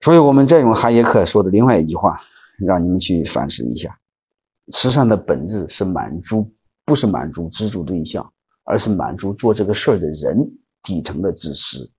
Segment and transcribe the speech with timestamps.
[0.00, 2.16] 所以，我们再用哈耶克说的另外一句话，
[2.58, 3.98] 让你们去反思一下：
[4.72, 6.50] 慈善的本质是满足，
[6.84, 8.24] 不是满足资助对象，
[8.64, 10.38] 而是满足做这个事儿的人
[10.82, 11.90] 底层的自私。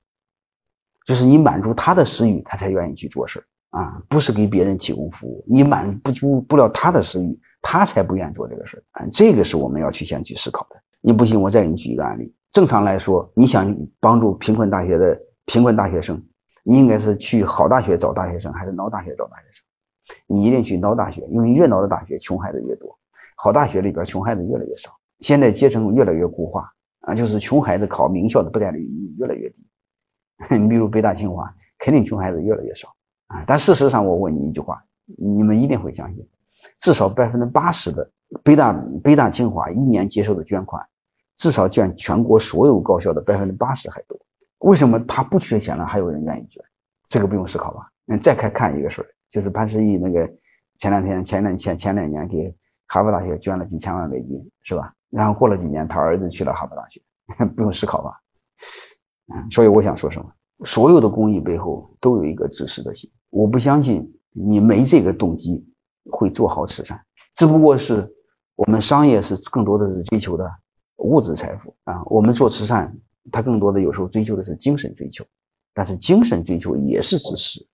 [1.05, 5.43] 就是你满足他的私欲，他才愿意去做事儿啊，不是给别人提供服务。
[5.47, 9.07] 你满足不了他的私欲，他才不愿意做这个事儿啊。
[9.11, 10.81] 这个是我们要去先去思考的。
[11.01, 12.33] 你不信，我再给你举一个案例。
[12.51, 16.21] 正常来说，你想帮助贫困大学的贫困大学生，
[16.69, 19.65] 你应该是去好大学找大学生，还是孬大学找大学生？
[20.27, 22.87] 你一定去孬大学，因为越孬的大学，穷孩子越多；
[23.35, 24.91] 好大学里边，穷孩子越来越少。
[25.21, 29.65] 现在阶层越来越固化啊，就是穷孩子考名校的不概率越来越低。
[30.51, 32.87] 你比如北大清华，肯定穷孩子越来越少
[33.29, 33.43] 啊。
[33.47, 34.79] 但事实上，我问你一句话，
[35.17, 36.23] 你们一定会相信，
[36.77, 38.07] 至少百分之八十的
[38.43, 40.85] 北大北大清华一年接受的捐款，
[41.35, 44.15] 至少占全国所有高校的百分之八十还多。
[44.59, 46.63] 为什么他不缺钱了，还有人愿意捐？
[47.05, 47.89] 这个不用思考吧？
[48.07, 50.25] 嗯，再看看一个事儿，就是潘石屹那个
[50.77, 52.55] 前两天前两前前两年给
[52.87, 54.93] 哈佛大学捐了几千万美金，是吧？
[55.09, 57.01] 然后过了几年，他儿子去了哈佛大学，
[57.55, 58.11] 不用思考吧？
[59.33, 60.31] 嗯，所以我想说什么？
[60.65, 63.09] 所有的公益背后都有一个自私的心。
[63.29, 65.65] 我不相信你没这个动机
[66.11, 66.99] 会做好慈善，
[67.33, 68.11] 只不过是
[68.55, 70.51] 我们商业是更多的是追求的
[70.97, 72.03] 物质财富啊。
[72.07, 72.93] 我们做慈善，
[73.31, 75.25] 他更多的有时候追求的是精神追求，
[75.73, 77.65] 但是精神追求也是自私。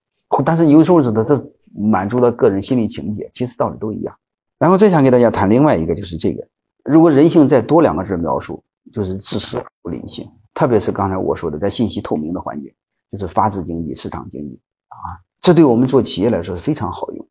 [0.44, 4.16] 但是有时候是的，这满足了个人心理情节，其实道理都一样。
[4.58, 6.46] 然后再想给大家谈另外一个，就是这个，
[6.84, 10.28] 如果人性再多两个字描述，就是自私不理性。
[10.54, 12.72] 特别是刚才我说的，在信息透明的环境，
[13.12, 17.28] 就是法治经济、市场经济啊，这对我们做企业来说是非常好用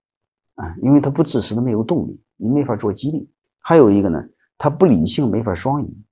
[0.56, 3.28] 啊，因为它不自私的没有动力，你没法做激励。
[3.58, 4.22] 还有一个呢，
[4.58, 6.04] 它不理性，没法双赢，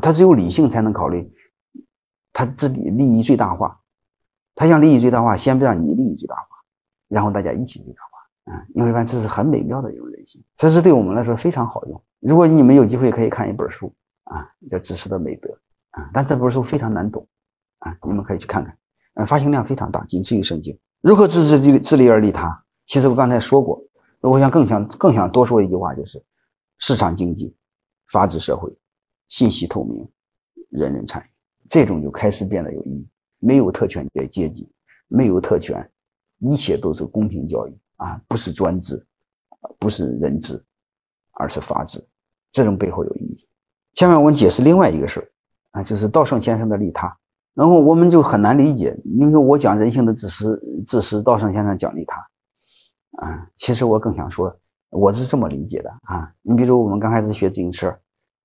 [0.00, 1.32] 他只有理性才能考虑
[2.32, 3.80] 他自己利益最大化。
[4.54, 6.46] 他想利益最大化，先不让你利益最大化，
[7.08, 8.66] 然后大家一起最大化啊。
[8.74, 12.02] 你会发现这是很美妙的一种人性，这是对我们来说非常好用。
[12.20, 13.94] 如果你们有机会可以看一本书
[14.24, 15.48] 啊，叫《知识的美德》。
[15.90, 17.26] 啊，但这本书非常难懂，
[17.78, 18.76] 啊，你们可以去看看，
[19.14, 20.78] 呃，发行量非常大，仅次于圣经。
[21.00, 22.62] 如何自自自自利而利他？
[22.84, 23.82] 其实我刚才说过，
[24.20, 26.22] 我想更想更想多说一句话，就是
[26.76, 27.56] 市场经济、
[28.12, 28.70] 法治社会、
[29.28, 30.08] 信息透明、
[30.70, 31.26] 人人参与，
[31.68, 33.08] 这种就开始变得有意义。
[33.38, 34.70] 没有特权也阶级，
[35.08, 35.88] 没有特权，
[36.38, 39.06] 一切都是公平交易啊，不是专制，
[39.78, 40.62] 不是人治，
[41.32, 42.02] 而是法治。
[42.50, 43.48] 这种背后有意义。
[43.94, 45.30] 下面我们解释另外一个事儿。
[45.72, 47.14] 啊，就是稻盛先生的利他，
[47.52, 48.98] 然后我们就很难理解。
[49.04, 52.16] 因为我讲人性的自私，自私，稻盛先生讲利他，
[53.18, 56.32] 啊，其实我更想说，我是这么理解的啊。
[56.40, 57.94] 你比如我们刚开始学自行车，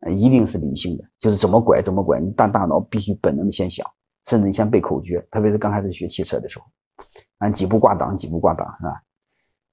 [0.10, 3.86] 一定是理性的，就是怎么拐怎么拐，你大大脑必须本能的先想，
[4.26, 6.66] 甚至你先背口诀，特别是刚开始学汽车的时候，
[7.38, 8.90] 啊，几步挂档，几步挂档，是吧？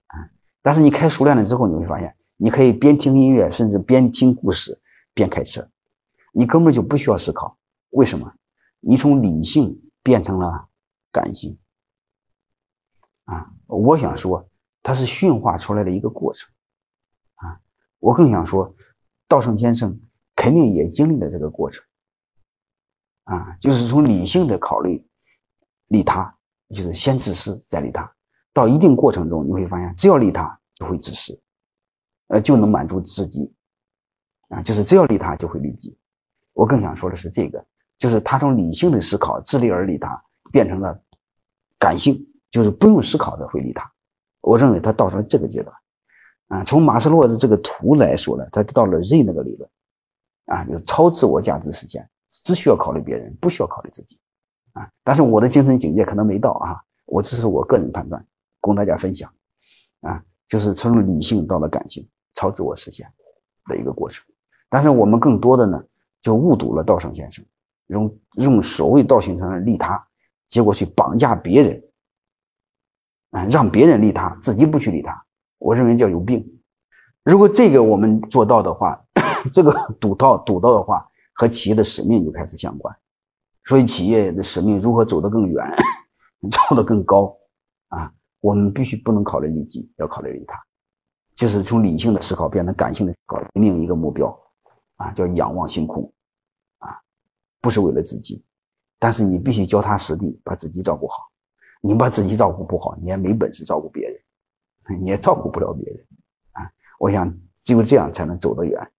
[0.09, 0.15] 啊，
[0.61, 4.79] 但是你开熟练了之后，你会发现，你可以边听音乐，甚至边听故事，
[5.15, 5.67] 边开车。
[6.33, 7.57] 你根本就不需要思考，
[7.91, 8.33] 为什么？
[8.81, 10.69] 你从理性变成了
[11.11, 11.59] 感性
[13.25, 13.51] 啊！
[13.67, 14.49] 我想说，
[14.83, 16.49] 它是驯化出来的一个过程
[17.37, 17.59] 啊！
[17.99, 18.73] 我更想说，
[19.27, 19.99] 道圣先生
[20.39, 21.85] 肯定也经历了这个过程
[23.25, 25.05] 啊，就是从理性的考虑
[25.89, 26.33] 利他，
[26.69, 28.09] 就是先自私再利他，
[28.53, 31.37] 到一定过程中你会发现，只要利他就会自私，
[32.29, 33.53] 呃，就能满足自己
[34.49, 35.99] 啊，就是只要利他就会利己。
[36.53, 37.67] 我更想说的是，这个
[37.99, 40.23] 就是他从理性的思考自利而利他，
[40.53, 41.03] 变成了
[41.81, 43.93] 感性，就是不用思考的会利他。
[44.41, 45.77] 我认为他到了这个阶段，
[46.47, 49.69] 啊，从马斯洛的这个图来说呢，他到了 Z 那个理论，
[50.49, 54.19] 啊，就是超自我价值实现，只需要考虑别人，不需要考虑自己，
[54.73, 56.77] 啊，但是我的精神境界可能没到啊，
[57.07, 58.23] 我这是我个人判断，
[58.61, 59.33] 供大家分享，
[60.01, 63.11] 啊，就是从理性到了感性，超自我实现
[63.67, 64.25] 的一个过程。
[64.69, 65.83] 但是我们更多的呢。
[66.21, 67.45] 就误读了道圣先生，
[67.87, 70.05] 用用所谓道圣先生利他，
[70.49, 71.85] 结果去绑架别人，
[73.31, 75.25] 啊，让别人利他，自己不去利他，
[75.59, 76.45] 我认为叫有病。
[77.23, 79.01] 如果这个我们做到的话，
[79.53, 82.95] 这个赌到赌到的话，和企业的使命就开始相关。
[83.65, 85.65] 所以企业的使命如何走得更远，
[86.51, 87.37] 走得更高
[87.89, 88.13] 啊？
[88.41, 90.59] 我们必须不能考虑利己，要考虑利他，
[91.35, 94.37] 就是从理性的思考变成感性的思考，另一个目标。
[94.97, 96.13] 啊，叫仰望星空，
[96.79, 96.91] 啊，
[97.61, 98.45] 不是为了自己，
[98.99, 101.23] 但是你必须脚踏实地，把自己照顾好。
[101.81, 104.21] 你把自己照顾不好，你也没本事照顾别人，
[105.01, 106.05] 你也照顾不了别人。
[106.51, 106.67] 啊，
[106.99, 108.93] 我想只有这样才能走得远。